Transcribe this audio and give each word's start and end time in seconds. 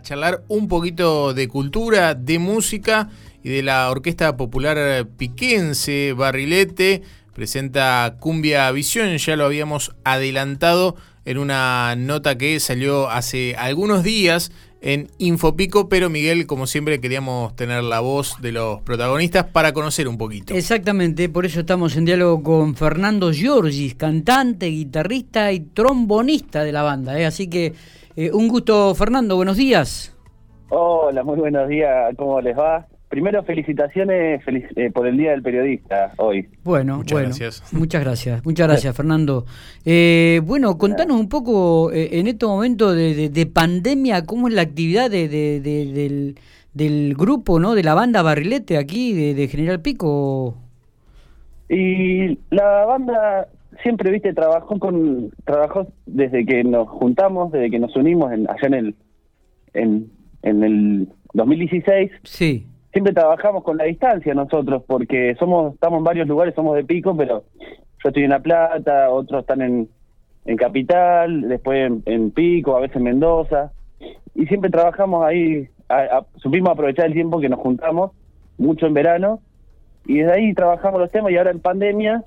charlar 0.00 0.42
un 0.48 0.68
poquito 0.68 1.34
de 1.34 1.48
cultura, 1.48 2.14
de 2.14 2.38
música 2.38 3.10
y 3.42 3.50
de 3.50 3.62
la 3.62 3.90
Orquesta 3.90 4.36
Popular 4.36 5.06
Piquense 5.18 6.14
Barrilete. 6.14 7.02
Presenta 7.34 8.16
Cumbia 8.20 8.70
Visión, 8.70 9.16
ya 9.16 9.36
lo 9.36 9.44
habíamos 9.44 9.92
adelantado 10.04 10.96
en 11.24 11.38
una 11.38 11.94
nota 11.96 12.38
que 12.38 12.60
salió 12.60 13.10
hace 13.10 13.54
algunos 13.56 14.02
días 14.02 14.52
en 14.82 15.06
Infopico, 15.18 15.88
pero 15.88 16.10
Miguel, 16.10 16.46
como 16.46 16.66
siempre, 16.66 17.00
queríamos 17.00 17.54
tener 17.54 17.84
la 17.84 18.00
voz 18.00 18.36
de 18.42 18.50
los 18.52 18.80
protagonistas 18.82 19.44
para 19.44 19.72
conocer 19.72 20.08
un 20.08 20.18
poquito. 20.18 20.54
Exactamente, 20.54 21.28
por 21.28 21.46
eso 21.46 21.60
estamos 21.60 21.96
en 21.96 22.04
diálogo 22.04 22.42
con 22.42 22.74
Fernando 22.74 23.32
Giorgis, 23.32 23.94
cantante, 23.94 24.66
guitarrista 24.66 25.52
y 25.52 25.60
trombonista 25.60 26.64
de 26.64 26.72
la 26.72 26.82
banda. 26.82 27.18
¿eh? 27.18 27.24
Así 27.24 27.48
que 27.48 27.72
eh, 28.16 28.30
un 28.32 28.48
gusto, 28.48 28.94
Fernando, 28.94 29.36
buenos 29.36 29.56
días. 29.56 30.14
Hola, 30.68 31.22
muy 31.22 31.38
buenos 31.38 31.68
días, 31.68 32.14
¿cómo 32.16 32.40
les 32.40 32.58
va? 32.58 32.86
Primero, 33.12 33.42
felicitaciones 33.42 34.40
eh, 34.74 34.90
por 34.90 35.06
el 35.06 35.18
Día 35.18 35.32
del 35.32 35.42
Periodista 35.42 36.14
hoy. 36.16 36.48
Bueno, 36.64 36.96
muchas 36.96 37.20
gracias. 37.20 37.74
Muchas 37.74 38.02
gracias, 38.02 38.42
muchas 38.42 38.66
gracias, 38.66 38.96
Fernando. 38.96 39.44
Eh, 39.84 40.40
bueno, 40.42 40.78
contanos 40.78 41.20
un 41.20 41.28
poco 41.28 41.92
eh, 41.92 42.18
en 42.18 42.26
este 42.26 42.46
momento 42.46 42.94
de, 42.94 43.50
pandemia, 43.52 44.24
cómo 44.24 44.48
es 44.48 44.54
la 44.54 44.62
actividad 44.62 45.10
de, 45.10 45.28
del, 45.28 46.38
del, 46.72 47.14
grupo, 47.14 47.60
¿no? 47.60 47.74
De 47.74 47.82
la 47.82 47.92
banda 47.92 48.22
Barrilete 48.22 48.78
aquí, 48.78 49.34
de, 49.34 49.46
General 49.46 49.82
Pico. 49.82 50.56
Y 51.68 52.38
la 52.48 52.86
banda 52.86 53.46
siempre, 53.82 54.10
viste, 54.10 54.32
trabajó 54.32 54.78
con 54.78 55.30
trabajó 55.44 55.86
desde 56.06 56.46
que 56.46 56.64
nos 56.64 56.88
juntamos, 56.88 57.52
desde 57.52 57.70
que 57.72 57.78
nos 57.78 57.94
unimos 57.94 58.32
en, 58.32 58.48
allá 58.48 58.68
en 58.68 58.74
el 58.74 58.94
en, 59.74 60.10
en 60.42 60.64
el 60.64 61.08
2016. 61.34 62.10
Sí 62.22 62.68
siempre 62.92 63.12
trabajamos 63.12 63.64
con 63.64 63.76
la 63.76 63.84
distancia 63.84 64.34
nosotros, 64.34 64.82
porque 64.86 65.34
somos 65.38 65.74
estamos 65.74 65.98
en 65.98 66.04
varios 66.04 66.28
lugares, 66.28 66.54
somos 66.54 66.76
de 66.76 66.84
Pico, 66.84 67.16
pero 67.16 67.44
yo 67.58 68.08
estoy 68.08 68.24
en 68.24 68.30
La 68.30 68.40
Plata, 68.40 69.10
otros 69.10 69.40
están 69.40 69.62
en, 69.62 69.88
en 70.44 70.56
Capital, 70.56 71.48
después 71.48 71.92
en, 72.04 72.30
Pico, 72.30 72.76
a 72.76 72.80
veces 72.80 72.96
en 72.96 73.04
Mendoza, 73.04 73.72
y 74.34 74.46
siempre 74.46 74.70
trabajamos 74.70 75.24
ahí, 75.24 75.68
supimos 76.36 76.70
aprovechar 76.70 77.06
el 77.06 77.14
tiempo 77.14 77.40
que 77.40 77.48
nos 77.48 77.60
juntamos, 77.60 78.12
mucho 78.58 78.86
en 78.86 78.94
verano, 78.94 79.40
y 80.06 80.18
desde 80.18 80.32
ahí 80.32 80.54
trabajamos 80.54 81.00
los 81.00 81.10
temas, 81.10 81.32
y 81.32 81.36
ahora 81.36 81.50
en 81.50 81.60
pandemia, 81.60 82.24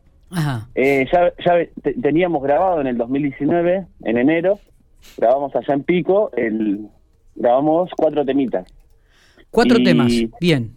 Eh, 0.74 1.06
ya, 1.14 1.32
ya 1.46 1.94
teníamos 2.02 2.44
grabado 2.44 2.82
en 2.82 2.88
el 2.88 2.98
2019, 2.98 3.86
en 4.04 4.18
enero, 4.18 4.60
grabamos 5.18 5.56
allá 5.56 5.74
en 5.74 5.84
Pico, 5.84 6.32
el, 6.36 6.88
grabamos 7.36 7.92
cuatro 7.96 8.26
temitas. 8.26 8.66
Cuatro 9.56 9.82
temas, 9.82 10.14
bien. 10.40 10.72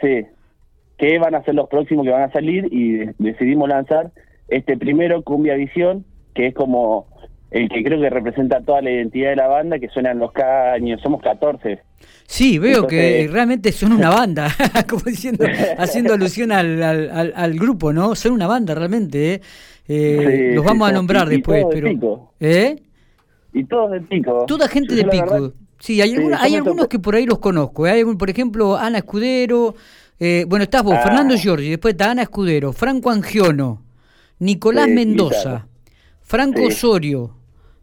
Sí, 0.00 0.26
que 0.96 1.18
van 1.18 1.34
a 1.34 1.44
ser 1.44 1.54
los 1.54 1.68
próximos 1.68 2.04
que 2.04 2.10
van 2.10 2.22
a 2.22 2.32
salir 2.32 2.66
y 2.72 3.04
decidimos 3.18 3.68
lanzar 3.68 4.10
este 4.48 4.76
primero, 4.76 5.22
Cumbia 5.22 5.54
Visión, 5.54 6.04
que 6.34 6.48
es 6.48 6.54
como 6.54 7.06
el 7.50 7.68
que 7.68 7.82
creo 7.84 8.00
que 8.00 8.08
representa 8.08 8.62
toda 8.62 8.80
la 8.80 8.90
identidad 8.90 9.30
de 9.30 9.36
la 9.36 9.46
banda, 9.46 9.78
que 9.78 9.88
suenan 9.88 10.18
los 10.18 10.32
caños, 10.32 11.00
somos 11.02 11.20
14. 11.20 11.80
Sí, 12.24 12.58
veo 12.58 12.86
que 12.86 13.28
realmente 13.30 13.72
son 13.72 13.92
una 13.92 14.08
banda, 14.08 14.48
como 14.88 15.02
diciendo, 15.02 15.44
haciendo 15.76 16.14
alusión 16.14 16.52
al, 16.52 16.82
al, 16.82 17.54
grupo, 17.54 17.92
¿no? 17.92 18.14
Son 18.14 18.32
una 18.32 18.46
banda 18.46 18.74
realmente, 18.74 19.34
¿eh? 19.34 19.40
eh 19.88 20.52
los 20.54 20.64
vamos 20.64 20.88
a 20.88 20.92
nombrar 20.92 21.28
después, 21.28 21.66
pero... 21.70 22.32
¿Eh? 22.40 22.76
Y 23.52 23.64
todos 23.64 23.90
de 23.90 24.00
Pico. 24.00 24.46
Toda 24.46 24.66
gente 24.68 24.94
de 24.94 25.04
Pico. 25.04 25.52
Sí, 25.82 26.00
hay, 26.00 26.14
hay 26.38 26.54
algunos 26.54 26.86
que 26.86 27.00
por 27.00 27.16
ahí 27.16 27.26
los 27.26 27.40
conozco. 27.40 27.88
¿eh? 27.88 27.90
Hay, 27.90 28.04
por 28.04 28.30
ejemplo, 28.30 28.76
Ana 28.76 28.98
Escudero. 28.98 29.74
Eh, 30.20 30.44
bueno, 30.46 30.62
estás 30.62 30.84
vos, 30.84 30.94
ah. 30.96 31.02
Fernando 31.02 31.36
Giorgi, 31.36 31.70
después 31.70 31.94
está 31.94 32.12
Ana 32.12 32.22
Escudero, 32.22 32.72
Franco 32.72 33.10
Angiono, 33.10 33.82
Nicolás 34.38 34.86
Mendoza, 34.86 35.66
Franco 36.20 36.62
Osorio, 36.62 37.34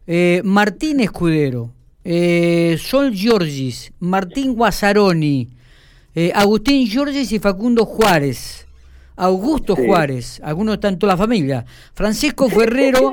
eh, 0.06 0.40
Martín 0.42 1.00
Escudero, 1.00 1.74
Sol 2.78 3.12
Giorgis, 3.12 3.92
Martín 3.98 4.54
Guasaroni, 4.54 5.50
Agustín 6.32 6.86
Giorgis 6.86 7.30
y 7.32 7.38
Facundo 7.38 7.84
Juárez. 7.84 8.66
Augusto 9.14 9.76
Juárez, 9.76 10.40
algunos 10.42 10.76
están 10.76 10.98
toda 10.98 11.12
la 11.12 11.18
familia, 11.18 11.66
Francisco 11.92 12.48
Ferrero, 12.48 13.12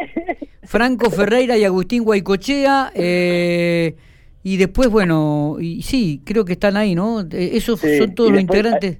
Franco 0.63 1.11
Ferreira 1.11 1.57
y 1.57 1.65
Agustín 1.65 2.05
Guaycochea, 2.05 2.93
eh, 2.95 3.97
y 4.47 4.55
después, 4.55 4.89
bueno, 4.89 5.57
y 5.59 5.81
sí, 5.81 6.21
creo 6.23 6.45
que 6.45 6.53
están 6.53 6.77
ahí, 6.77 6.95
¿no? 6.95 7.19
Eh, 7.19 7.49
esos 7.53 7.81
son 7.81 8.15
todos 8.15 8.31
los 8.31 8.39
integrantes. 8.39 8.99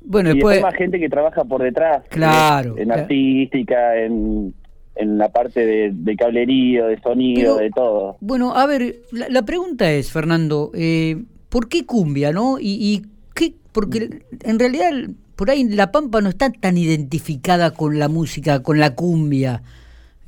bueno, 0.00 0.30
después... 0.32 0.58
hay 0.58 0.62
más 0.62 0.76
gente 0.76 1.00
que 1.00 1.08
trabaja 1.08 1.42
por 1.42 1.64
detrás. 1.64 2.04
Claro. 2.10 2.76
En 2.78 2.92
artística, 2.92 3.96
en, 3.96 4.54
en 4.94 5.18
la 5.18 5.30
parte 5.30 5.66
de, 5.66 5.90
de 5.92 6.16
cablerío, 6.16 6.86
de 6.86 7.00
sonido, 7.00 7.56
de 7.56 7.70
todo. 7.70 8.18
Bueno, 8.20 8.54
a 8.54 8.66
ver, 8.66 9.00
la, 9.10 9.42
pregunta 9.42 9.90
es, 9.90 10.12
Fernando, 10.12 10.70
eh, 10.74 11.24
¿por 11.48 11.68
qué 11.68 11.84
cumbia, 11.84 12.30
no? 12.30 12.60
Y, 12.60 12.78
y 12.80 13.02
qué, 13.34 13.54
porque 13.72 14.22
en 14.44 14.58
realidad 14.60 14.92
por 15.34 15.50
ahí 15.50 15.64
la 15.64 15.90
Pampa 15.90 16.20
no 16.20 16.28
está 16.28 16.52
tan 16.52 16.78
identificada 16.78 17.72
con 17.72 17.98
la 17.98 18.08
música, 18.08 18.62
con 18.62 18.78
la 18.78 18.94
cumbia. 18.94 19.62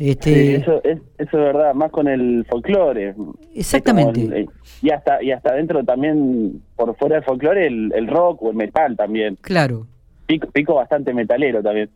Este... 0.09 0.57
eso, 0.57 0.83
es, 0.83 0.99
eso 1.19 1.39
es 1.39 1.45
verdad, 1.45 1.75
más 1.75 1.91
con 1.91 2.09
el 2.09 2.47
folclore. 2.49 3.15
Exactamente. 3.55 4.47
y 4.81 4.91
hasta 4.91 5.23
y 5.23 5.31
hasta 5.31 5.55
dentro 5.55 5.85
también, 5.85 6.63
por 6.75 6.97
fuera 6.97 7.17
del 7.17 7.25
folclore, 7.25 7.67
el, 7.67 8.09
rock 8.09 8.43
o 8.43 8.51
el 8.51 8.57
metal 8.57 8.97
también. 8.97 9.37
Claro. 9.43 9.87
Pico, 10.27 10.75
bastante 10.75 11.13
metalero 11.13 11.63
también. 11.63 11.91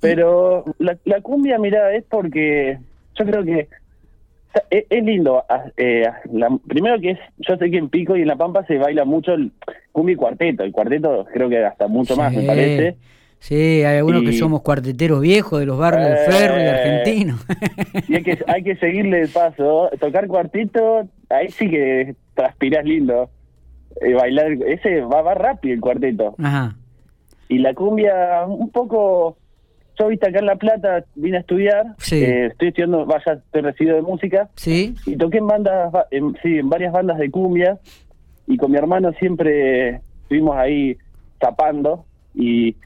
Pero 0.00 0.64
la, 0.78 0.98
la 1.04 1.20
cumbia, 1.22 1.58
mira, 1.58 1.94
es 1.94 2.04
porque 2.04 2.78
yo 3.16 3.24
creo 3.24 3.42
que 3.42 3.68
es, 4.70 5.04
lindo. 5.04 5.44
Ah, 5.48 5.64
eh, 5.76 6.06
primero 6.66 7.00
que 7.00 7.12
es, 7.12 7.18
yo 7.38 7.56
sé 7.56 7.70
que 7.70 7.78
en 7.78 7.88
Pico 7.88 8.16
y 8.16 8.22
en 8.22 8.28
La 8.28 8.36
Pampa 8.36 8.64
se 8.66 8.78
baila 8.78 9.04
mucho 9.04 9.32
el 9.32 9.52
cumbia 9.92 10.12
y 10.12 10.16
cuarteto. 10.16 10.62
El 10.62 10.72
cuarteto 10.72 11.26
creo 11.32 11.48
que 11.48 11.64
hasta 11.64 11.88
mucho 11.88 12.16
más, 12.16 12.32
me 12.32 12.42
parece. 12.42 12.96
Sí, 13.44 13.84
hay 13.84 13.98
algunos 13.98 14.22
que 14.22 14.32
somos 14.32 14.62
cuarteteros 14.62 15.20
viejos 15.20 15.60
de 15.60 15.66
los 15.66 15.76
barrios 15.76 16.08
del 16.08 16.32
ferro 16.32 16.56
y 16.56 16.62
eh, 16.62 16.70
argentinos. 16.70 17.46
Y 18.08 18.14
hay 18.14 18.22
que, 18.22 18.38
hay 18.46 18.62
que 18.62 18.74
seguirle 18.76 19.20
el 19.20 19.28
paso. 19.28 19.90
Tocar 20.00 20.26
cuartito, 20.28 21.06
ahí 21.28 21.50
sí 21.50 21.68
que 21.68 22.14
transpiras 22.32 22.86
lindo. 22.86 23.28
Eh, 24.00 24.14
bailar, 24.14 24.50
ese 24.66 25.02
va, 25.02 25.20
va 25.20 25.34
rápido 25.34 25.74
el 25.74 25.82
cuarteto. 25.82 26.34
Ajá. 26.38 26.74
Y 27.50 27.58
la 27.58 27.74
cumbia, 27.74 28.46
un 28.46 28.70
poco. 28.70 29.36
Yo 29.98 30.08
viste 30.08 30.26
acá 30.26 30.38
en 30.38 30.46
La 30.46 30.56
Plata, 30.56 31.04
vine 31.14 31.36
a 31.36 31.40
estudiar. 31.40 31.84
Sí. 31.98 32.24
Eh, 32.24 32.46
estoy 32.46 32.68
estudiando, 32.68 33.04
vaya, 33.04 33.34
estoy 33.34 33.60
recibido 33.60 33.96
de 33.96 34.02
música. 34.02 34.48
Sí. 34.56 34.94
Y 35.04 35.16
toqué 35.16 35.36
en 35.36 35.48
bandas, 35.48 35.92
en, 36.12 36.34
sí, 36.42 36.60
en 36.60 36.70
varias 36.70 36.94
bandas 36.94 37.18
de 37.18 37.30
cumbia. 37.30 37.78
Y 38.46 38.56
con 38.56 38.70
mi 38.70 38.78
hermano 38.78 39.12
siempre 39.18 40.00
estuvimos 40.22 40.56
ahí 40.56 40.96
tapando. 41.38 42.06
Y 42.34 42.76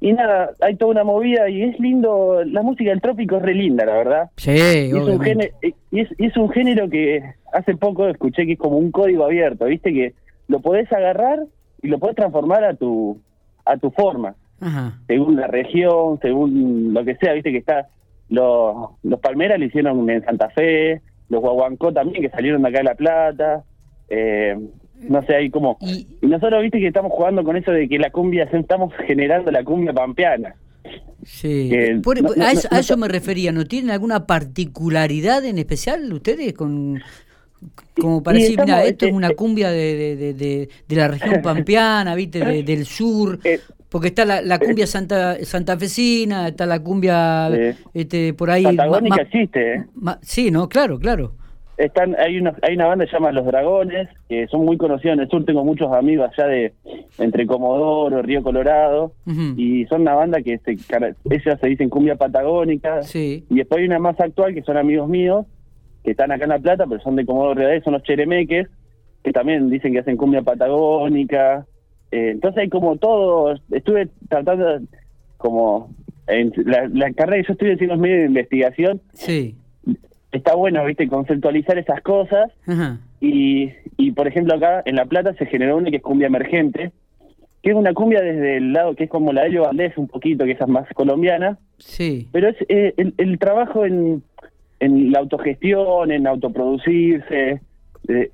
y 0.00 0.12
nada, 0.12 0.50
hay 0.60 0.76
toda 0.76 0.90
una 0.90 1.04
movida 1.04 1.48
y 1.48 1.62
es 1.62 1.78
lindo, 1.80 2.42
la 2.44 2.62
música 2.62 2.90
del 2.90 3.00
trópico 3.00 3.36
es 3.36 3.42
re 3.42 3.54
linda, 3.54 3.86
la 3.86 3.94
verdad. 3.94 4.30
Sí, 4.36 4.50
y 4.50 4.90
es, 4.90 4.94
un 4.94 5.20
género, 5.20 5.54
y 5.90 6.00
es, 6.00 6.36
un 6.36 6.50
género 6.50 6.90
que 6.90 7.22
hace 7.52 7.76
poco 7.76 8.08
escuché 8.08 8.44
que 8.46 8.52
es 8.52 8.58
como 8.58 8.76
un 8.76 8.90
código 8.90 9.24
abierto, 9.24 9.64
¿viste? 9.66 9.92
Que 9.92 10.14
lo 10.48 10.60
podés 10.60 10.92
agarrar 10.92 11.40
y 11.82 11.88
lo 11.88 11.98
podés 11.98 12.16
transformar 12.16 12.64
a 12.64 12.74
tu 12.74 13.18
a 13.64 13.76
tu 13.78 13.90
forma. 13.90 14.34
Según 15.06 15.36
la 15.36 15.46
región, 15.46 16.18
según 16.22 16.94
lo 16.94 17.04
que 17.04 17.16
sea, 17.16 17.34
¿viste? 17.34 17.52
Que 17.52 17.58
está 17.58 17.88
los, 18.28 18.90
los 19.02 19.20
Palmeras 19.20 19.58
lo 19.58 19.66
hicieron 19.66 20.08
en 20.08 20.24
Santa 20.24 20.48
Fe, 20.50 21.02
los 21.28 21.40
Guaguancó 21.40 21.92
también 21.92 22.22
que 22.22 22.30
salieron 22.30 22.62
de 22.62 22.68
acá 22.68 22.78
de 22.78 22.84
La 22.84 22.94
Plata. 22.94 23.64
Eh, 24.08 24.56
no 25.00 25.22
sé, 25.22 25.36
ahí 25.36 25.50
como... 25.50 25.76
Y, 25.80 26.06
nosotros, 26.22 26.62
viste, 26.62 26.78
que 26.78 26.88
estamos 26.88 27.12
jugando 27.12 27.44
con 27.44 27.56
eso 27.56 27.70
de 27.70 27.88
que 27.88 27.98
la 27.98 28.10
cumbia, 28.10 28.44
estamos 28.44 28.92
generando 29.06 29.50
la 29.50 29.64
cumbia 29.64 29.92
pampeana. 29.92 30.54
Sí, 31.24 31.70
a, 32.70 32.78
eso, 32.78 32.96
me 32.98 33.08
refería, 33.08 33.50
¿no 33.50 33.64
tienen 33.64 33.90
alguna 33.90 34.26
particularidad 34.26 35.44
en 35.46 35.58
especial 35.58 36.12
ustedes 36.12 36.52
con 36.52 37.00
como 37.98 38.22
para 38.22 38.38
decir, 38.38 38.60
mira, 38.60 38.84
esto 38.84 39.06
es 39.06 39.12
una 39.12 39.30
cumbia 39.30 39.70
de, 39.70 40.16
de, 40.16 40.34
de, 40.34 40.68
de 40.86 40.96
la 40.96 41.08
región 41.08 41.40
pampeana, 41.40 42.14
¿viste? 42.14 42.62
del 42.62 42.84
sur, 42.84 43.38
eh, 43.42 43.58
porque 43.88 44.08
está 44.08 44.26
la, 44.26 44.42
la 44.42 44.58
cumbia 44.58 44.86
santa 44.86 45.42
santafesina, 45.42 46.48
está 46.48 46.66
la 46.66 46.80
cumbia 46.80 47.50
este, 47.94 48.34
por 48.34 48.50
ahí... 48.50 48.64
Patagónica 48.64 49.22
existe, 49.22 49.76
¿eh? 49.76 49.84
sí, 50.20 50.50
¿no? 50.50 50.68
Claro, 50.68 50.98
claro 50.98 51.36
están 51.76 52.16
hay 52.18 52.38
una 52.38 52.54
hay 52.62 52.74
una 52.74 52.86
banda 52.86 53.04
que 53.04 53.10
se 53.10 53.16
llama 53.16 53.32
Los 53.32 53.46
Dragones 53.46 54.08
que 54.28 54.46
son 54.48 54.64
muy 54.64 54.76
conocidos 54.76 55.14
en 55.14 55.20
el 55.20 55.28
sur 55.28 55.44
tengo 55.44 55.64
muchos 55.64 55.92
amigos 55.92 56.30
allá 56.30 56.48
de 56.48 56.72
entre 57.18 57.46
Comodoro 57.46 58.22
Río 58.22 58.42
Colorado 58.42 59.12
y 59.56 59.84
son 59.86 60.02
una 60.02 60.14
banda 60.14 60.40
que 60.42 60.58
se, 60.58 60.72
ellas 60.72 61.60
se 61.60 61.66
dicen 61.66 61.90
cumbia 61.90 62.16
patagónica 62.16 63.02
sí. 63.02 63.44
y 63.50 63.56
después 63.56 63.80
hay 63.80 63.86
una 63.86 63.98
más 63.98 64.18
actual 64.20 64.54
que 64.54 64.62
son 64.62 64.76
amigos 64.76 65.08
míos 65.08 65.46
que 66.04 66.12
están 66.12 66.30
acá 66.30 66.44
en 66.44 66.50
La 66.50 66.58
Plata 66.58 66.86
pero 66.88 67.00
son 67.00 67.16
de 67.16 67.26
Comodoro 67.26 67.54
Río 67.54 67.82
son 67.82 67.94
los 67.94 68.02
Cheremeques 68.02 68.68
que 69.24 69.32
también 69.32 69.70
dicen 69.70 69.92
que 69.92 70.00
hacen 70.00 70.18
cumbia 70.18 70.42
patagónica. 70.42 71.66
Eh, 72.12 72.30
entonces 72.32 72.62
hay 72.62 72.68
como 72.68 72.96
todo, 72.96 73.54
estuve 73.72 74.10
tratando 74.28 74.80
como 75.38 75.90
en 76.28 76.52
la, 76.66 77.12
carrera 77.12 77.42
que 77.42 77.48
yo 77.48 77.52
estoy 77.54 77.72
haciendo 77.72 77.96
medio 77.96 78.18
de 78.18 78.26
investigación. 78.26 79.00
Sí. 79.14 79.56
Está 80.34 80.54
bueno, 80.54 80.84
viste, 80.84 81.08
conceptualizar 81.08 81.78
esas 81.78 82.02
cosas. 82.02 82.50
Y, 83.20 83.70
y 83.96 84.12
por 84.12 84.26
ejemplo 84.28 84.54
acá 84.54 84.82
en 84.84 84.96
La 84.96 85.06
Plata 85.06 85.32
se 85.34 85.46
generó 85.46 85.76
una 85.76 85.90
que 85.90 85.96
es 85.96 86.02
cumbia 86.02 86.26
emergente, 86.26 86.92
que 87.62 87.70
es 87.70 87.76
una 87.76 87.94
cumbia 87.94 88.20
desde 88.20 88.58
el 88.58 88.72
lado 88.72 88.94
que 88.94 89.04
es 89.04 89.10
como 89.10 89.32
la 89.32 89.42
de 89.42 89.48
Elio 89.48 89.62
Valdés 89.62 89.96
un 89.96 90.08
poquito, 90.08 90.44
que 90.44 90.52
esa 90.52 90.64
es 90.64 90.70
más 90.70 90.86
colombiana. 90.94 91.58
Sí. 91.78 92.28
Pero 92.32 92.48
es 92.48 92.56
eh, 92.68 92.92
el, 92.96 93.14
el, 93.16 93.38
trabajo 93.38 93.86
en, 93.86 94.22
en 94.80 95.12
la 95.12 95.20
autogestión, 95.20 96.10
en 96.10 96.26
autoproducirse, 96.26 97.60
eh, 98.08 98.30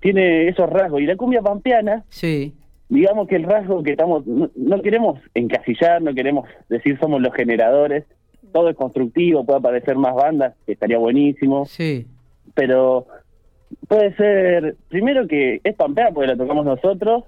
tiene 0.00 0.48
esos 0.48 0.68
rasgos. 0.68 1.00
Y 1.00 1.06
la 1.06 1.16
cumbia 1.16 1.42
pampeana, 1.42 2.04
sí. 2.08 2.54
digamos 2.88 3.28
que 3.28 3.36
el 3.36 3.44
rasgo 3.44 3.82
que 3.82 3.92
estamos, 3.92 4.26
no, 4.26 4.82
queremos 4.82 5.20
encasillar, 5.34 6.02
no 6.02 6.14
queremos 6.14 6.48
decir 6.68 6.98
somos 6.98 7.20
los 7.20 7.34
generadores, 7.34 8.04
todo 8.52 8.70
es 8.70 8.76
constructivo, 8.76 9.44
puede 9.44 9.58
aparecer 9.58 9.96
más 9.96 10.14
bandas, 10.14 10.54
que 10.64 10.72
estaría 10.72 10.98
buenísimo. 10.98 11.66
Sí. 11.66 12.06
Pero 12.54 13.06
puede 13.88 14.14
ser, 14.16 14.76
primero 14.88 15.26
que 15.26 15.60
es 15.62 15.74
pampeana 15.74 16.10
porque 16.12 16.28
la 16.28 16.36
tocamos 16.36 16.64
nosotros, 16.64 17.24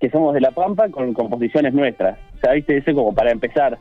que 0.00 0.10
somos 0.10 0.34
de 0.34 0.40
La 0.40 0.52
Pampa 0.52 0.88
con 0.90 1.12
composiciones 1.12 1.74
nuestras. 1.74 2.18
O 2.36 2.40
sea, 2.40 2.52
viste, 2.52 2.76
ese 2.76 2.94
como 2.94 3.14
para 3.14 3.32
empezar. 3.32 3.78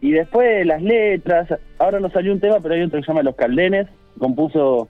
Y 0.00 0.12
después 0.12 0.64
las 0.64 0.80
letras, 0.80 1.48
ahora 1.78 1.98
no 1.98 2.08
salió 2.10 2.32
un 2.32 2.40
tema, 2.40 2.60
pero 2.60 2.74
hay 2.74 2.82
otro 2.82 3.00
que 3.00 3.04
se 3.04 3.08
llama 3.08 3.22
Los 3.22 3.34
Caldenes, 3.34 3.88
compuso 4.18 4.88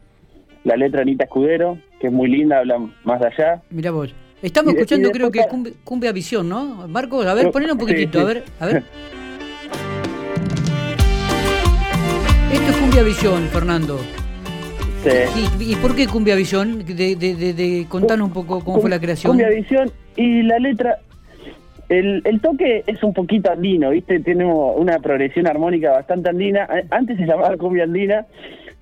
la 0.64 0.76
letra 0.76 1.00
Anita 1.00 1.24
Escudero, 1.24 1.78
que 1.98 2.08
es 2.08 2.12
muy 2.12 2.28
linda, 2.28 2.58
habla 2.58 2.78
más 3.04 3.22
allá. 3.22 3.62
Mira 3.70 3.90
vos. 3.90 4.14
Estamos 4.42 4.74
escuchando, 4.74 5.10
creo 5.10 5.30
que 5.32 5.40
cumbia, 5.82 6.12
Visión, 6.12 6.48
¿no? 6.48 6.86
Marcos, 6.86 7.26
a 7.26 7.34
ver, 7.34 7.50
ponelo 7.50 7.72
un 7.72 7.78
poquitito, 7.78 8.20
a 8.20 8.24
ver, 8.24 8.44
a 8.60 8.66
ver. 8.66 8.82
Cumbia 12.98 13.14
Visión, 13.14 13.42
Fernando. 13.50 13.98
Sí. 15.04 15.70
¿Y, 15.70 15.76
por 15.76 15.94
qué 15.94 16.08
Cumbia 16.08 16.34
Visión? 16.34 16.84
De, 16.84 17.14
de, 17.14 17.54
de, 17.54 17.86
contanos 17.88 18.26
un 18.26 18.34
poco 18.34 18.58
cómo 18.64 18.80
fue 18.80 18.90
la 18.90 18.98
creación. 18.98 19.30
Cumbia 19.30 19.50
Visión 19.50 19.92
y 20.16 20.42
la 20.42 20.58
letra, 20.58 20.98
el, 21.90 22.22
el 22.24 22.40
toque 22.40 22.82
es 22.88 23.00
un 23.04 23.14
poquito 23.14 23.52
andino, 23.52 23.90
¿viste? 23.90 24.18
Tenemos 24.18 24.74
una 24.76 24.98
progresión 24.98 25.46
armónica 25.46 25.92
bastante 25.92 26.30
andina. 26.30 26.68
Antes 26.90 27.18
se 27.18 27.24
llamaba 27.24 27.56
cumbia 27.56 27.84
andina, 27.84 28.26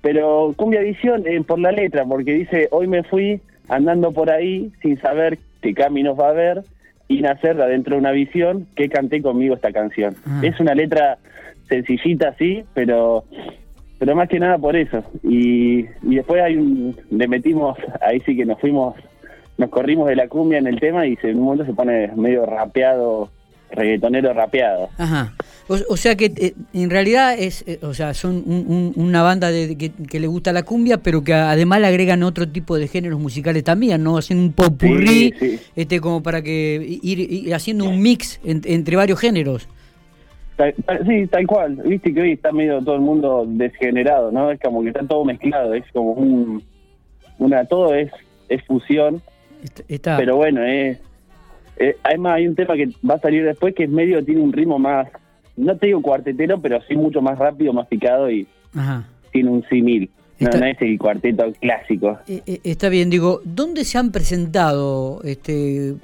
pero 0.01 0.51
cumbia 0.55 0.81
visión 0.81 1.21
eh, 1.27 1.39
por 1.45 1.59
la 1.59 1.71
letra, 1.71 2.03
porque 2.03 2.33
dice, 2.33 2.69
hoy 2.71 2.87
me 2.87 3.03
fui 3.03 3.39
andando 3.69 4.13
por 4.13 4.31
ahí 4.31 4.71
sin 4.81 4.99
saber 4.99 5.37
qué 5.61 5.75
caminos 5.75 6.19
va 6.19 6.29
a 6.29 6.31
haber 6.31 6.63
y 7.07 7.21
nacer 7.21 7.61
adentro 7.61 7.93
de 7.93 7.99
una 7.99 8.11
visión 8.13 8.65
que 8.75 8.89
canté 8.89 9.21
conmigo 9.21 9.53
esta 9.53 9.71
canción. 9.71 10.15
Ah. 10.25 10.41
Es 10.41 10.59
una 10.59 10.73
letra 10.73 11.19
sencillita, 11.69 12.33
sí, 12.39 12.63
pero 12.73 13.23
pero 13.97 14.15
más 14.15 14.29
que 14.29 14.39
nada 14.39 14.57
por 14.57 14.75
eso. 14.75 15.03
Y, 15.23 15.79
y 16.03 16.15
después 16.15 16.41
hay 16.41 16.55
un, 16.55 16.95
le 17.09 17.27
metimos, 17.27 17.77
ahí 18.01 18.19
sí 18.25 18.35
que 18.35 18.45
nos 18.45 18.59
fuimos 18.59 18.95
nos 19.57 19.69
corrimos 19.69 20.07
de 20.07 20.15
la 20.15 20.27
cumbia 20.27 20.59
en 20.59 20.67
el 20.67 20.79
tema 20.79 21.07
y 21.07 21.17
en 21.23 21.37
un 21.37 21.45
momento 21.45 21.65
se 21.65 21.73
pone 21.73 22.11
medio 22.15 22.45
rapeado, 22.45 23.29
reggaetonero 23.71 24.33
rapeado. 24.33 24.89
Ajá. 24.97 25.33
O, 25.67 25.97
sea 25.97 26.15
que 26.15 26.31
eh, 26.37 26.53
en 26.73 26.89
realidad 26.89 27.37
es, 27.37 27.65
eh, 27.67 27.79
o 27.81 27.93
sea, 27.93 28.13
son 28.13 28.41
una 28.95 29.21
banda 29.21 29.51
de, 29.51 29.75
que, 29.75 30.19
le 30.19 30.27
gusta 30.27 30.53
la 30.53 30.63
cumbia, 30.63 30.99
pero 30.99 31.25
que 31.25 31.33
además 31.33 31.81
le 31.81 31.87
agregan 31.87 32.23
otro 32.23 32.47
tipo 32.47 32.77
de 32.77 32.87
géneros 32.87 33.19
musicales 33.19 33.65
también, 33.65 34.01
¿no? 34.01 34.17
Hacen 34.17 34.37
un 34.37 34.53
popurrí, 34.53 35.33
este, 35.75 35.99
como 35.99 36.23
para 36.23 36.41
que 36.41 36.99
ir, 37.01 37.53
haciendo 37.53 37.83
un 37.83 38.01
mix 38.01 38.39
entre 38.45 38.95
varios 38.95 39.19
géneros. 39.19 39.67
Sí, 41.05 41.27
tal 41.27 41.47
cual. 41.47 41.75
Viste 41.85 42.13
que 42.13 42.21
hoy 42.21 42.31
está 42.33 42.51
medio 42.51 42.81
todo 42.81 42.95
el 42.95 43.01
mundo 43.01 43.45
desgenerado, 43.47 44.31
¿no? 44.31 44.51
Es 44.51 44.59
como 44.59 44.81
que 44.81 44.89
está 44.89 45.05
todo 45.05 45.25
mezclado, 45.25 45.73
es 45.73 45.83
como 45.93 46.13
un, 46.13 46.63
una, 47.39 47.65
todo 47.65 47.93
es, 47.93 48.11
es 48.49 48.63
fusión 48.65 49.21
pero 50.17 50.35
bueno, 50.35 50.63
eh, 50.63 50.99
eh, 51.77 51.97
además 52.03 52.35
hay 52.35 52.47
un 52.47 52.55
tema 52.55 52.75
que 52.75 52.89
va 53.07 53.15
a 53.15 53.19
salir 53.19 53.43
después 53.43 53.73
que 53.75 53.83
es 53.83 53.89
medio, 53.89 54.23
tiene 54.23 54.41
un 54.41 54.53
ritmo 54.53 54.79
más, 54.79 55.07
no 55.55 55.75
te 55.77 55.87
digo 55.87 56.01
cuartetero, 56.01 56.61
pero 56.61 56.79
sí 56.87 56.95
mucho 56.95 57.21
más 57.21 57.37
rápido, 57.37 57.73
más 57.73 57.87
picado 57.87 58.29
y 58.29 58.47
tiene 59.31 59.49
un 59.49 59.63
simil. 59.67 60.09
No, 60.39 60.49
es 60.49 60.77
el 60.81 60.99
cuarteto 60.99 61.51
clásico. 61.59 62.19
Eh, 62.27 62.59
está 62.63 62.89
bien, 62.89 63.09
digo, 63.09 63.41
¿dónde 63.43 63.83
se 63.85 63.97
han 63.97 64.11
presentado? 64.11 65.19
este 65.23 65.95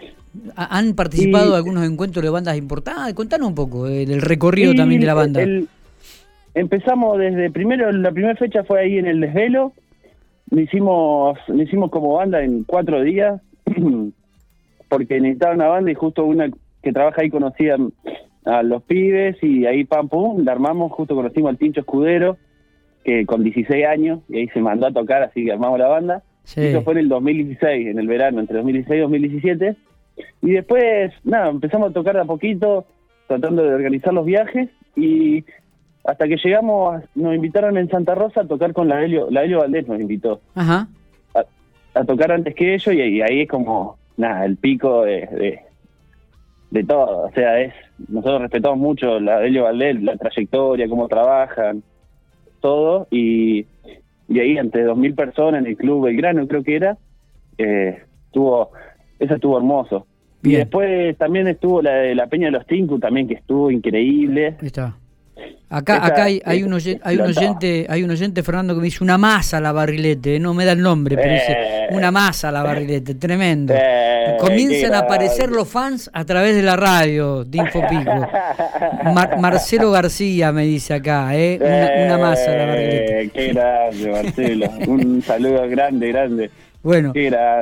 ¿Han 0.55 0.95
participado 0.95 1.51
en 1.51 1.55
algunos 1.55 1.85
encuentros 1.85 2.23
de 2.23 2.29
bandas 2.29 2.57
importantes? 2.57 3.13
Contanos 3.13 3.47
un 3.49 3.55
poco 3.55 3.85
del 3.85 4.21
recorrido 4.21 4.73
también 4.73 5.01
de 5.01 5.07
la 5.07 5.13
banda. 5.13 5.41
empezamos 6.55 7.19
desde 7.19 7.51
primero, 7.51 7.91
la 7.91 8.11
primera 8.11 8.35
fecha 8.35 8.63
fue 8.63 8.81
ahí 8.81 8.97
en 8.97 9.05
el 9.05 9.21
desvelo, 9.21 9.73
lo 10.49 10.59
hicimos, 10.61 11.37
lo 11.47 11.61
hicimos 11.61 11.91
como 11.91 12.15
banda 12.15 12.43
en 12.43 12.63
cuatro 12.63 13.01
días, 13.01 13.41
porque 14.89 15.19
necesitaba 15.19 15.53
una 15.53 15.67
banda 15.67 15.91
y 15.91 15.95
justo 15.95 16.25
una 16.25 16.49
que 16.81 16.91
trabaja 16.91 17.21
ahí 17.21 17.29
conocía 17.29 17.77
a 18.45 18.63
los 18.63 18.83
pibes 18.83 19.37
y 19.41 19.65
ahí 19.65 19.85
pam 19.85 20.09
pum, 20.09 20.43
la 20.43 20.51
armamos, 20.51 20.91
justo 20.91 21.15
conocimos 21.15 21.49
al 21.49 21.57
Tincho 21.57 21.81
Escudero, 21.81 22.37
que 23.03 23.25
con 23.25 23.43
16 23.43 23.85
años, 23.85 24.19
y 24.29 24.37
ahí 24.37 24.47
se 24.49 24.61
mandó 24.61 24.87
a 24.87 24.91
tocar, 24.91 25.23
así 25.23 25.45
que 25.45 25.51
armamos 25.51 25.79
la 25.79 25.87
banda. 25.87 26.23
Eso 26.55 26.81
fue 26.81 26.93
en 26.93 26.99
el 26.99 27.09
2016, 27.09 27.87
en 27.87 27.99
el 27.99 28.07
verano, 28.07 28.41
entre 28.41 28.57
2016 28.57 28.97
y 28.97 29.01
2017. 29.01 29.75
Y 30.41 30.51
después, 30.51 31.13
nada, 31.23 31.49
empezamos 31.49 31.89
a 31.89 31.93
tocar 31.93 32.15
de 32.15 32.21
a 32.21 32.25
poquito, 32.25 32.85
tratando 33.27 33.63
de 33.63 33.73
organizar 33.73 34.13
los 34.13 34.25
viajes, 34.25 34.69
y 34.95 35.43
hasta 36.03 36.27
que 36.27 36.37
llegamos, 36.37 37.01
nos 37.15 37.35
invitaron 37.35 37.77
en 37.77 37.89
Santa 37.89 38.13
Rosa 38.15 38.41
a 38.41 38.47
tocar 38.47 38.73
con 38.73 38.89
la 38.89 39.03
Helio, 39.03 39.27
la 39.31 39.43
Helio 39.43 39.59
Valdés 39.59 39.87
nos 39.87 39.99
invitó. 39.99 40.41
Ajá. 40.55 40.87
A, 41.93 42.03
tocar 42.03 42.31
antes 42.31 42.55
que 42.55 42.73
ellos 42.73 42.93
y, 42.93 43.21
ahí 43.21 43.41
es 43.41 43.49
como, 43.49 43.97
nada, 44.17 44.45
el 44.45 44.57
pico 44.57 45.03
de, 45.03 45.61
de, 46.71 46.83
todo. 46.83 47.27
O 47.27 47.31
sea, 47.31 47.59
es 47.61 47.73
nosotros 48.07 48.41
respetamos 48.41 48.79
mucho 48.79 49.19
la 49.19 49.45
Helio 49.45 49.63
Valdés, 49.63 50.01
la 50.01 50.17
trayectoria, 50.17 50.89
cómo 50.89 51.07
trabajan, 51.07 51.83
todo. 52.59 53.07
Y, 53.11 53.65
y 54.27 54.39
ahí 54.39 54.57
ante 54.57 54.85
2.000 54.85 55.15
personas 55.15 55.61
en 55.61 55.67
el 55.67 55.77
Club 55.77 56.05
Belgrano, 56.05 56.47
creo 56.47 56.63
que 56.63 56.75
era, 56.75 56.97
eh, 57.57 58.01
estuvo, 58.25 58.71
eso 59.23 59.35
estuvo 59.35 59.57
hermoso. 59.57 60.05
Y 60.43 60.55
después 60.55 61.17
también 61.17 61.47
estuvo 61.47 61.81
la 61.81 61.93
de 61.93 62.15
la 62.15 62.27
Peña 62.27 62.47
de 62.47 62.51
los 62.51 62.67
Tinku 62.67 62.99
también, 62.99 63.27
que 63.27 63.35
estuvo 63.35 63.71
increíble. 63.71 64.57
está. 64.61 64.97
Acá, 65.69 66.05
acá 66.05 66.25
hay, 66.25 66.39
hay, 66.45 66.61
un 66.61 66.71
oyente, 66.73 67.01
hay 67.03 67.15
un 67.15 67.23
oyente, 67.23 67.87
hay 67.89 68.03
un 68.03 68.11
oyente, 68.11 68.43
Fernando, 68.43 68.75
que 68.75 68.79
me 68.79 68.85
dice 68.85 69.03
una 69.03 69.17
masa 69.17 69.59
la 69.59 69.71
barrilete, 69.71 70.39
no 70.39 70.53
me 70.53 70.65
da 70.65 70.73
el 70.73 70.81
nombre, 70.81 71.15
pero 71.15 71.33
dice 71.33 71.51
eh. 71.57 71.87
una 71.89 72.11
masa 72.11 72.51
la 72.51 72.61
barrilete, 72.61 73.15
tremendo. 73.15 73.73
Eh, 73.75 74.37
Comienzan 74.39 74.93
a 74.93 74.99
aparecer 74.99 75.49
los 75.49 75.67
fans 75.67 76.11
a 76.13 76.25
través 76.25 76.55
de 76.55 76.61
la 76.61 76.75
radio 76.75 77.43
de 77.43 77.57
Infopico. 77.57 78.29
Marcelo 79.39 79.89
García 79.89 80.51
me 80.51 80.65
dice 80.65 80.93
acá, 80.93 81.35
¿eh? 81.35 81.57
Una, 82.05 82.19
masa 82.19 82.51
la 82.51 82.65
barrilete. 82.67 83.21
Eh, 83.21 83.29
qué 83.33 83.47
grande, 83.53 84.11
Marcelo. 84.11 84.69
un 84.87 85.21
saludo 85.23 85.67
grande, 85.67 86.07
grande. 86.09 86.51
Bueno, 86.83 87.13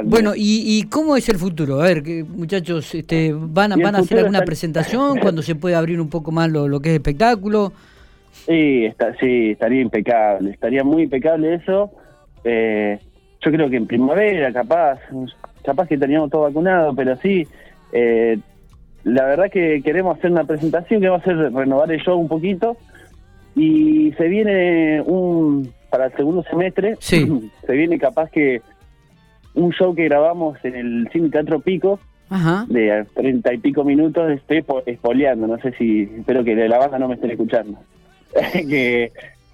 bueno 0.06 0.34
¿y, 0.36 0.64
¿y, 0.66 0.90
cómo 0.90 1.16
es 1.16 1.30
el 1.30 1.38
futuro? 1.38 1.80
A 1.80 1.84
ver, 1.84 2.04
muchachos, 2.26 2.96
este, 2.96 3.32
¿van, 3.32 3.72
a, 3.72 3.76
van 3.76 3.96
a 3.96 4.00
hacer 4.00 4.18
alguna 4.18 4.42
presentación 4.42 5.20
cuando 5.20 5.44
se 5.44 5.54
puede 5.54 5.76
abrir 5.76 6.02
un 6.02 6.10
poco 6.10 6.32
más 6.32 6.50
lo, 6.50 6.80
que 6.80 6.90
es 6.90 6.96
espectáculo? 6.96 7.72
Sí, 8.48 8.86
está, 8.86 9.16
sí, 9.20 9.52
estaría 9.52 9.82
impecable, 9.82 10.50
estaría 10.50 10.84
muy 10.84 11.04
impecable 11.04 11.54
eso. 11.54 11.92
Eh, 12.44 12.98
yo 13.42 13.52
creo 13.52 13.70
que 13.70 13.78
en 13.78 13.86
primavera, 13.86 14.52
capaz, 14.52 15.00
capaz 15.64 15.88
que 15.88 16.00
teníamos 16.00 16.32
todo 16.32 16.42
vacunado, 16.42 16.96
pero 16.96 17.16
sí, 17.18 17.48
eh, 17.94 18.40
la 19.04 19.26
verdad 19.26 19.52
que 19.52 19.84
queremos 19.84 20.18
hacer 20.18 20.32
una 20.32 20.46
presentación 20.46 21.00
que 21.00 21.10
va 21.10 21.18
a 21.18 21.24
ser 21.24 21.38
renovar 21.54 21.92
el 21.92 22.02
show 22.02 22.20
un 22.20 22.28
poquito 22.28 22.76
y 23.56 24.14
se 24.18 24.28
viene 24.28 25.00
un 25.06 25.72
para 25.92 26.06
el 26.06 26.14
segundo 26.14 26.42
semestre, 26.50 26.96
sí. 27.00 27.52
se 27.68 27.74
viene 27.74 28.00
capaz 28.00 28.32
que 28.32 28.64
un 29.54 29.72
show 29.72 29.94
que 29.94 30.06
grabamos 30.06 30.58
en 30.64 30.76
el 30.76 31.10
Cine 31.12 31.30
Teatro 31.30 31.60
Pico, 31.60 32.00
de 32.68 33.06
treinta 33.14 33.54
y 33.54 33.58
pico 33.58 33.84
minutos, 33.84 34.32
estoy 34.32 34.64
espoleando, 34.86 35.48
no 35.48 35.58
sé 35.58 35.74
si, 35.74 36.04
espero 36.18 36.44
que 36.44 36.56
de 36.56 36.70
la 36.70 36.78
banda 36.78 36.98
no 36.98 37.10
me 37.10 37.16
estén 37.16 37.32
escuchando. 37.32 37.78
que, 38.54 39.12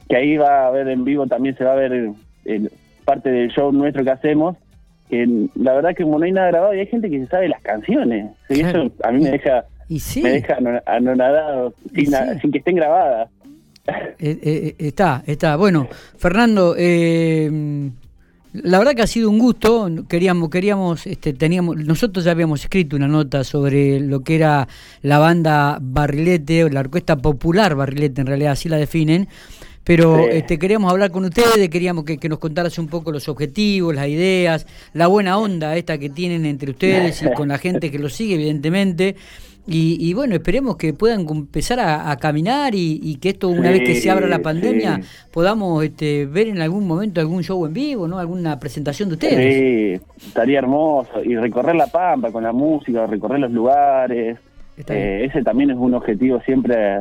que 0.07 0.15
ahí 0.15 0.37
va 0.37 0.67
a 0.67 0.71
ver 0.71 0.87
en 0.87 1.03
vivo, 1.03 1.25
también 1.25 1.57
se 1.57 1.63
va 1.63 1.73
a 1.73 1.75
ver 1.75 2.11
parte 3.03 3.31
del 3.31 3.49
show 3.49 3.71
nuestro 3.71 4.03
que 4.03 4.11
hacemos, 4.11 4.57
que 5.09 5.47
la 5.55 5.73
verdad 5.73 5.95
que 5.95 6.03
como 6.03 6.19
no 6.19 6.25
hay 6.25 6.31
nada 6.31 6.51
grabado 6.51 6.75
y 6.75 6.79
hay 6.79 6.87
gente 6.87 7.09
que 7.09 7.19
se 7.19 7.27
sabe 7.27 7.49
las 7.49 7.61
canciones, 7.61 8.31
y 8.49 8.61
eso 8.61 8.91
a 9.03 9.11
mí 9.11 9.23
me 9.23 9.31
deja, 9.31 9.65
me 10.21 10.29
deja 10.29 10.57
anonadado 10.85 11.73
sin, 11.95 12.11
sin 12.41 12.51
que 12.51 12.59
estén 12.59 12.75
grabadas. 12.75 13.29
Eh, 14.19 14.39
eh, 14.43 14.75
está, 14.79 15.23
está. 15.25 15.55
Bueno, 15.55 15.87
Fernando, 16.17 16.75
eh, 16.77 17.49
La 18.63 18.79
verdad 18.79 18.95
que 18.95 19.01
ha 19.01 19.07
sido 19.07 19.29
un 19.29 19.39
gusto. 19.39 19.89
Queríamos, 20.07 20.49
queríamos, 20.49 21.05
este, 21.05 21.33
teníamos, 21.33 21.77
nosotros 21.77 22.25
ya 22.25 22.31
habíamos 22.31 22.63
escrito 22.63 22.95
una 22.95 23.07
nota 23.07 23.43
sobre 23.43 23.99
lo 23.99 24.21
que 24.21 24.35
era 24.35 24.67
la 25.01 25.19
banda 25.19 25.77
Barrilete, 25.81 26.63
o 26.63 26.69
la 26.69 26.79
orquesta 26.79 27.17
popular 27.17 27.75
Barrilete, 27.75 28.21
en 28.21 28.27
realidad 28.27 28.53
así 28.53 28.69
la 28.69 28.77
definen. 28.77 29.27
Pero 29.83 30.27
este, 30.27 30.59
queríamos 30.59 30.91
hablar 30.91 31.11
con 31.11 31.23
ustedes, 31.23 31.69
queríamos 31.69 32.03
que, 32.03 32.17
que, 32.17 32.27
nos 32.27 32.39
contaras 32.39 32.77
un 32.77 32.87
poco 32.87 33.11
los 33.11 33.29
objetivos, 33.29 33.95
las 33.95 34.09
ideas, 34.09 34.67
la 34.93 35.07
buena 35.07 35.37
onda 35.37 35.77
esta 35.77 35.97
que 35.97 36.09
tienen 36.09 36.45
entre 36.45 36.71
ustedes 36.71 37.21
y 37.21 37.31
con 37.33 37.47
la 37.47 37.57
gente 37.57 37.89
que 37.89 37.97
lo 37.97 38.09
sigue, 38.09 38.35
evidentemente. 38.35 39.15
Y, 39.69 40.13
bueno, 40.13 40.33
esperemos 40.33 40.77
que 40.77 40.93
puedan 40.93 41.27
empezar 41.29 41.79
a, 41.79 42.15
caminar 42.17 42.73
y, 42.73 43.17
que 43.21 43.29
esto, 43.29 43.49
una 43.49 43.69
vez 43.69 43.81
que 43.81 43.95
se 43.95 44.09
abra 44.09 44.27
la 44.27 44.39
pandemia, 44.39 45.01
podamos 45.31 45.83
este, 45.83 46.25
ver 46.25 46.47
en 46.47 46.61
algún 46.61 46.87
momento 46.87 47.19
algún 47.19 47.43
show 47.43 47.65
en 47.65 47.73
vivo, 47.73 48.07
¿no? 48.07 48.17
Alguna 48.17 48.59
presentación 48.59 49.09
de 49.09 49.15
ustedes. 49.15 49.99
Sí, 49.99 50.25
estaría 50.27 50.59
hermoso. 50.59 51.23
Y 51.23 51.35
recorrer 51.35 51.75
la 51.75 51.87
Pampa 51.87 52.31
con 52.31 52.43
la 52.43 52.53
música, 52.53 53.05
recorrer 53.05 53.39
los 53.39 53.51
lugares. 53.51 54.37
Eh, 54.87 55.25
ese 55.25 55.43
también 55.43 55.71
es 55.71 55.77
un 55.77 55.95
objetivo 55.95 56.39
siempre 56.41 56.99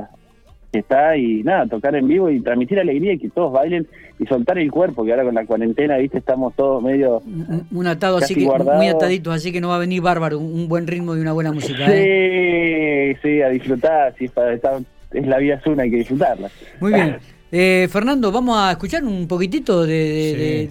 que 0.77 0.81
está 0.81 1.17
y 1.17 1.43
nada, 1.43 1.67
tocar 1.67 1.95
en 1.97 2.07
vivo 2.07 2.31
y 2.31 2.41
transmitir 2.41 2.79
alegría 2.79 3.15
y 3.15 3.19
que 3.19 3.31
todos 3.31 3.53
bailen 3.53 3.87
y 4.19 4.27
soltar 4.27 4.59
el 4.59 4.71
cuerpo, 4.71 5.05
que 5.05 5.11
ahora 5.11 5.25
con 5.25 5.35
la 5.35 5.47
cuarentena, 5.47 5.97
viste, 5.97 6.19
estamos 6.19 6.55
todos 6.55 6.83
medio... 6.83 7.23
Un, 7.71 7.87
atado 7.87 8.19
así 8.19 8.35
que, 8.35 8.47
muy 8.47 8.89
ataditos, 8.89 9.35
así 9.35 9.53
que 9.53 9.61
no 9.61 9.69
va 9.69 9.77
a 9.77 9.79
venir 9.79 10.03
bárbaro, 10.03 10.39
un, 10.39 10.69
buen 10.69 10.87
ritmo 10.87 11.17
y 11.17 11.21
una 11.21 11.33
buena 11.33 11.53
música. 11.53 11.87
Sí, 11.87 11.93
¿eh? 11.93 13.17
sí, 13.23 13.43
a 13.43 13.49
disfrutar, 13.49 14.15
sí, 14.19 14.29
para 14.29 14.55
estar, 14.55 14.81
es 15.13 15.27
la 15.27 15.39
vida 15.39 15.55
es 15.55 15.67
una, 15.67 15.83
hay 15.83 15.91
que 15.91 15.97
disfrutarla. 15.99 16.49
Muy 16.81 16.93
bien. 16.93 17.17
Eh, 17.53 17.89
Fernando, 17.91 18.33
vamos 18.33 18.59
a 18.59 18.73
escuchar 18.73 19.05
un 19.05 19.29
poquitito 19.29 19.87
de, 19.87 20.69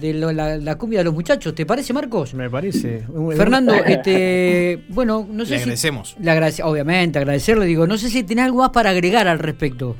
la, 0.62 0.74
cumbia 0.76 1.00
de 1.00 1.04
los 1.04 1.14
muchachos. 1.14 1.54
¿Te 1.54 1.64
parece, 1.64 1.92
Marcos? 1.92 2.34
Me 2.34 2.50
parece. 2.50 3.02
Fernando, 3.34 3.72
este, 3.86 4.84
bueno, 4.88 5.26
no 5.30 5.44
sé 5.44 5.52
le 5.54 5.60
agradecemos. 5.60 6.16
Le 6.20 6.30
agradece, 6.30 6.62
obviamente, 6.62 7.18
agradecerle. 7.18 7.64
Digo, 7.64 7.86
no 7.86 7.96
sé 7.96 8.10
si 8.10 8.22
tenés 8.24 8.46
algo 8.46 8.58
más 8.58 8.70
para 8.70 8.90
agregar 8.90 9.26
al 9.26 9.38
respecto. 9.38 9.96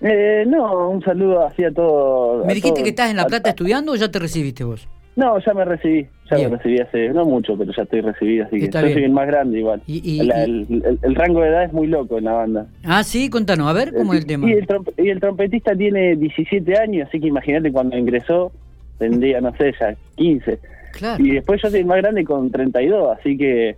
Eh, 0.00 0.44
no, 0.46 0.90
un 0.90 1.02
saludo 1.02 1.46
así 1.46 1.64
a 1.64 1.72
todos. 1.72 2.44
¿Me 2.44 2.54
dijiste 2.54 2.82
que 2.82 2.90
estás 2.90 3.10
en 3.10 3.16
La 3.16 3.26
Plata 3.26 3.50
estudiando 3.50 3.92
o 3.92 3.96
ya 3.96 4.10
te 4.10 4.18
recibiste 4.18 4.64
vos? 4.64 4.88
No, 5.16 5.38
ya 5.38 5.54
me 5.54 5.64
recibí, 5.64 6.06
ya 6.28 6.36
me 6.38 6.56
recibí 6.56 6.80
hace, 6.80 7.08
no 7.10 7.24
mucho, 7.24 7.56
pero 7.56 7.72
ya 7.72 7.84
estoy 7.84 8.00
recibido, 8.00 8.46
así 8.46 8.58
que 8.58 8.68
yo 8.68 8.80
soy 8.80 9.04
el 9.04 9.12
más 9.12 9.28
grande 9.28 9.60
igual. 9.60 9.80
el, 9.86 11.14
rango 11.14 11.40
de 11.40 11.48
edad 11.48 11.64
es 11.64 11.72
muy 11.72 11.86
loco 11.86 12.18
en 12.18 12.24
la 12.24 12.32
banda. 12.32 12.66
Ah, 12.82 13.04
sí, 13.04 13.30
contanos, 13.30 13.68
a 13.68 13.72
ver 13.72 13.94
cómo 13.94 14.12
es 14.12 14.20
el 14.20 14.26
tema. 14.26 14.48
Y 14.50 15.08
el, 15.08 15.20
trompetista 15.20 15.76
tiene 15.76 16.16
17 16.16 16.78
años, 16.78 17.08
así 17.08 17.20
que 17.20 17.28
imagínate 17.28 17.70
cuando 17.70 17.96
ingresó, 17.96 18.50
tendría, 18.98 19.40
no 19.40 19.54
sé, 19.56 19.72
ya 19.78 19.94
15. 20.16 20.58
Claro. 20.94 21.24
Y 21.24 21.30
después 21.30 21.62
yo 21.62 21.70
soy 21.70 21.80
el 21.80 21.86
más 21.86 21.98
grande 21.98 22.24
con 22.24 22.50
32, 22.50 23.16
así 23.18 23.36
que 23.36 23.76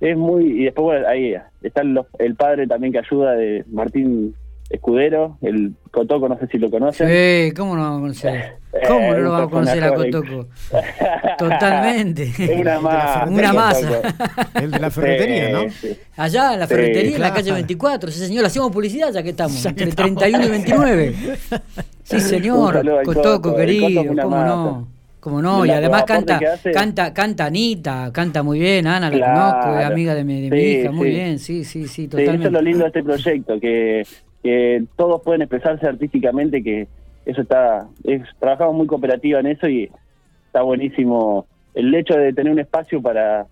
es 0.00 0.16
muy... 0.16 0.60
Y 0.60 0.64
después, 0.64 0.84
bueno, 0.84 1.08
ahí 1.08 1.34
está 1.62 1.82
el 1.82 2.34
padre 2.36 2.68
también 2.68 2.92
que 2.92 3.00
ayuda 3.00 3.32
de 3.32 3.64
Martín 3.72 4.34
Escudero, 4.70 5.38
el 5.42 5.74
Cotoco, 5.90 6.28
no 6.28 6.38
sé 6.38 6.46
si 6.48 6.58
lo 6.58 6.70
conocen. 6.70 7.08
Sí, 7.08 7.52
¿cómo 7.54 7.76
no 7.76 7.82
vamos 7.82 7.98
a 7.98 8.00
conocer? 8.00 8.56
¿Cómo 8.86 9.12
no 9.12 9.18
lo 9.18 9.30
vamos 9.30 9.48
a 9.48 9.50
conocer 9.50 9.84
a 9.84 9.94
Cotoco? 9.94 10.46
Totalmente. 11.38 12.32
una 12.60 12.80
masa. 12.80 13.26
Una 13.26 13.52
masa. 13.52 14.00
El 14.54 14.70
de 14.70 14.78
la 14.78 14.90
ferretería, 14.90 15.50
¿no? 15.50 15.66
Allá, 16.16 16.54
en 16.54 16.60
la 16.60 16.66
ferretería, 16.66 17.16
en 17.16 17.22
la 17.22 17.32
calle 17.32 17.52
24. 17.52 18.10
Sí, 18.10 18.26
señor, 18.26 18.44
hacemos 18.44 18.70
publicidad 18.72 19.12
ya 19.12 19.22
que 19.22 19.30
estamos, 19.30 19.64
entre 19.64 19.92
31 19.92 20.44
y 20.44 20.48
29. 20.48 21.14
Sí, 22.02 22.20
señor, 22.20 23.04
Cotoco, 23.04 23.54
querido, 23.54 24.04
¿cómo 24.06 24.44
no? 24.44 24.88
¿Cómo 25.20 25.42
no? 25.42 25.66
Y 25.66 25.70
además 25.70 26.04
canta, 26.04 26.38
canta, 26.72 27.12
canta 27.12 27.46
Anita, 27.46 28.10
canta 28.12 28.44
muy 28.44 28.60
bien, 28.60 28.86
Ana 28.86 29.10
la 29.10 29.26
conozco, 29.26 29.80
es 29.80 29.86
amiga 29.86 30.14
de 30.14 30.22
mi, 30.22 30.46
hija, 30.46 30.92
muy 30.92 31.10
bien, 31.10 31.40
sí, 31.40 31.64
sí, 31.64 31.88
sí, 31.88 32.06
totalmente. 32.06 32.42
eso 32.42 32.46
es 32.46 32.52
lo 32.52 32.62
lindo 32.62 32.84
de 32.84 32.86
este 32.86 33.02
proyecto, 33.02 33.58
que 33.58 34.04
que 34.46 34.84
todos 34.94 35.22
pueden 35.22 35.42
expresarse 35.42 35.88
artísticamente, 35.88 36.62
que 36.62 36.86
eso 37.26 37.42
está, 37.42 37.86
es, 38.04 38.22
trabajamos 38.38 38.74
muy 38.76 38.86
cooperativa 38.86 39.40
en 39.40 39.46
eso 39.46 39.68
y 39.68 39.90
está 40.46 40.62
buenísimo 40.62 41.46
el 41.74 41.94
hecho 41.94 42.14
de 42.14 42.32
tener 42.32 42.52
un 42.52 42.60
espacio 42.60 43.02
para, 43.02 43.46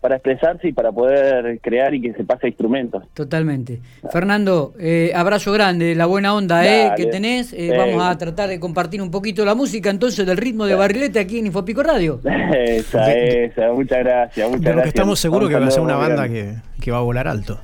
para 0.00 0.16
expresarse 0.16 0.68
y 0.68 0.72
para 0.72 0.92
poder 0.92 1.58
crear 1.60 1.94
y 1.94 2.02
que 2.02 2.12
se 2.12 2.24
pase 2.24 2.48
instrumentos. 2.48 3.02
Totalmente. 3.14 3.80
Fernando, 4.12 4.74
eh, 4.78 5.10
abrazo 5.14 5.50
grande, 5.50 5.94
la 5.94 6.04
buena 6.04 6.34
onda 6.34 6.64
eh, 6.66 6.92
que 6.94 7.06
tenés. 7.06 7.54
Eh, 7.54 7.74
vamos 7.74 8.04
a 8.04 8.16
tratar 8.18 8.50
de 8.50 8.60
compartir 8.60 9.00
un 9.00 9.10
poquito 9.10 9.46
la 9.46 9.54
música 9.54 9.88
entonces 9.88 10.26
del 10.26 10.36
ritmo 10.36 10.66
de 10.66 10.74
Barrilete 10.74 11.18
aquí 11.18 11.38
en 11.38 11.46
Infopico 11.46 11.82
Radio. 11.82 12.20
Esa, 12.54 13.12
esa, 13.12 13.72
muchas 13.72 14.00
gracias. 14.00 14.48
Muchas 14.48 14.74
gracias. 14.74 14.86
estamos 14.88 15.18
seguros 15.18 15.48
que 15.48 15.58
va 15.58 15.66
a 15.66 15.70
ser 15.70 15.80
una 15.80 15.96
banda 15.96 16.28
que, 16.28 16.54
que 16.80 16.90
va 16.90 16.98
a 16.98 17.02
volar 17.02 17.26
alto. 17.26 17.58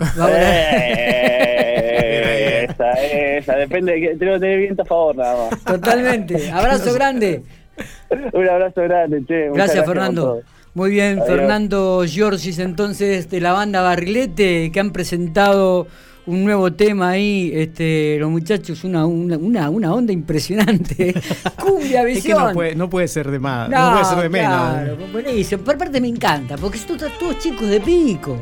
Va 0.00 0.24
a 0.24 0.26
volar. 0.26 1.52
esa, 2.90 3.38
esa, 3.38 3.56
depende, 3.56 3.92
de 3.92 4.00
que 4.00 4.16
tengo 4.16 4.34
que 4.34 4.40
tener 4.40 4.58
viento 4.58 4.82
a 4.82 4.84
favor 4.84 5.16
nada 5.16 5.50
más. 5.50 5.64
Totalmente, 5.64 6.50
abrazo 6.50 6.92
grande. 6.94 7.42
Un 8.32 8.48
abrazo 8.48 8.82
grande, 8.82 9.24
che. 9.26 9.50
Gracias, 9.52 9.84
Fernando. 9.86 10.42
Muy 10.74 10.90
bien, 10.90 11.20
Fernando 11.26 12.04
Giorgis, 12.06 12.58
entonces, 12.58 13.28
de 13.28 13.40
la 13.40 13.52
banda 13.52 13.82
Barrilete, 13.82 14.70
que 14.72 14.80
han 14.80 14.90
presentado 14.90 15.86
un 16.24 16.44
nuevo 16.44 16.72
tema 16.72 17.10
ahí, 17.10 17.50
este, 17.54 18.16
los 18.18 18.30
muchachos, 18.30 18.84
una, 18.84 19.04
una, 19.06 19.68
una, 19.68 19.92
onda 19.92 20.12
impresionante. 20.12 21.14
Cumbia 21.60 22.04
visión. 22.04 22.16
Es 22.16 22.22
que 22.22 22.48
no 22.48 22.52
puede, 22.54 22.74
no 22.74 22.88
puede 22.88 23.08
ser 23.08 23.30
de 23.30 23.38
más, 23.38 23.68
no, 23.68 23.92
puede 23.92 24.04
ser 24.04 24.18
de 24.18 24.28
menos. 24.28 24.72
Claro, 24.72 24.96
buenísimo. 25.12 25.62
Por 25.62 25.76
parte 25.76 26.00
me 26.00 26.08
encanta, 26.08 26.56
porque 26.56 26.78
son 26.78 26.96
todos 26.96 27.38
chicos 27.38 27.68
de 27.68 27.80
pico 27.80 28.38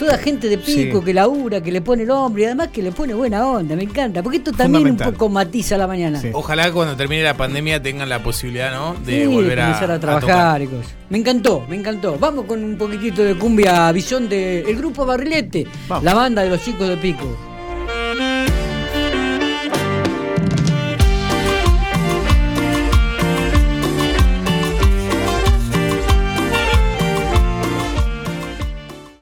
toda 0.00 0.16
gente 0.16 0.48
de 0.48 0.56
pico 0.56 1.04
que 1.04 1.12
labura, 1.12 1.60
que 1.60 1.70
le 1.70 1.82
pone 1.82 2.04
el 2.04 2.10
hombre 2.10 2.44
y 2.44 2.46
además 2.46 2.68
que 2.68 2.82
le 2.82 2.90
pone 2.90 3.12
buena 3.12 3.46
onda, 3.46 3.76
me 3.76 3.82
encanta, 3.82 4.22
porque 4.22 4.38
esto 4.38 4.50
también 4.50 4.92
un 4.92 4.96
poco 4.96 5.28
matiza 5.28 5.76
la 5.76 5.86
mañana. 5.86 6.22
Ojalá 6.32 6.72
cuando 6.72 6.96
termine 6.96 7.22
la 7.22 7.36
pandemia 7.36 7.82
tengan 7.82 8.08
la 8.08 8.22
posibilidad, 8.22 8.72
¿no? 8.72 8.94
De 9.04 9.26
volver 9.26 9.60
a, 9.60 9.78
a, 9.78 10.00
trabajar 10.00 10.62
y 10.62 10.68
cosas. 10.68 10.94
Me 11.10 11.18
encantó, 11.18 11.66
me 11.68 11.76
encantó. 11.76 12.16
Vamos 12.18 12.46
con 12.46 12.64
un 12.64 12.78
poquitito 12.78 13.22
de 13.22 13.34
cumbia 13.34 13.92
visión 13.92 14.26
del 14.26 14.74
grupo 14.74 15.04
Barrilete, 15.04 15.66
la 16.02 16.14
banda 16.14 16.42
de 16.42 16.48
los 16.48 16.64
chicos 16.64 16.88
de 16.88 16.96
pico. 16.96 17.49